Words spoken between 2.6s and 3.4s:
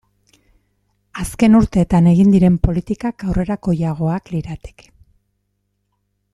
politikak